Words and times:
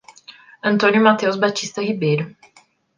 Antônio 0.63 0.99
Mateus 0.99 1.35
Batista 1.35 1.79
Ribeiro 1.79 2.35